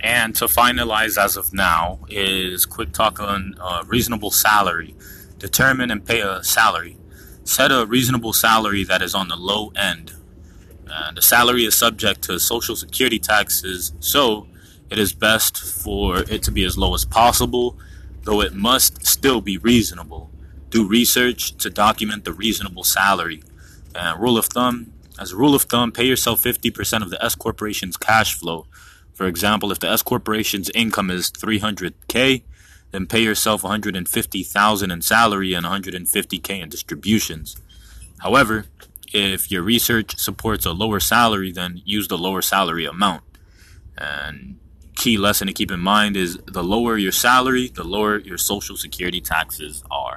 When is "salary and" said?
22.84-24.22, 35.02-35.66